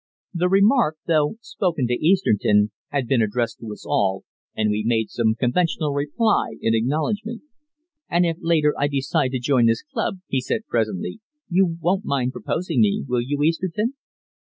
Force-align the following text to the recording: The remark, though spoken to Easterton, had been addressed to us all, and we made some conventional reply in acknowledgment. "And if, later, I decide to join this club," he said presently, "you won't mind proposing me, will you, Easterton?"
The 0.33 0.49
remark, 0.49 0.97
though 1.05 1.35
spoken 1.41 1.85
to 1.85 1.93
Easterton, 1.93 2.71
had 2.87 3.05
been 3.07 3.21
addressed 3.21 3.59
to 3.59 3.71
us 3.71 3.85
all, 3.85 4.23
and 4.55 4.71
we 4.71 4.83
made 4.83 5.11
some 5.11 5.35
conventional 5.35 5.93
reply 5.93 6.55
in 6.59 6.73
acknowledgment. 6.73 7.43
"And 8.09 8.25
if, 8.25 8.37
later, 8.41 8.73
I 8.79 8.87
decide 8.87 9.29
to 9.33 9.39
join 9.39 9.67
this 9.67 9.83
club," 9.83 10.21
he 10.25 10.41
said 10.41 10.65
presently, 10.67 11.19
"you 11.49 11.77
won't 11.79 12.03
mind 12.03 12.31
proposing 12.31 12.81
me, 12.81 13.05
will 13.07 13.21
you, 13.21 13.43
Easterton?" 13.43 13.93